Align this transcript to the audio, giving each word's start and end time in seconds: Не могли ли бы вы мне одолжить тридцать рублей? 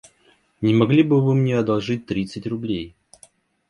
Не 0.61 0.73
могли 0.73 1.03
ли 1.03 1.03
бы 1.03 1.21
вы 1.21 1.35
мне 1.35 1.59
одолжить 1.59 2.07
тридцать 2.07 2.47
рублей? 2.47 2.95